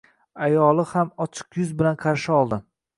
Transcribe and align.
Ayoli 0.47 0.87
ham 0.93 1.13
ochiq 1.27 1.61
yuz 1.61 1.77
bilan 1.83 2.03
qarshi 2.07 2.39
oldi 2.43 2.65